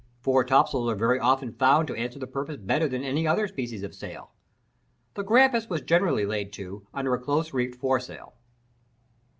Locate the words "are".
0.91-0.95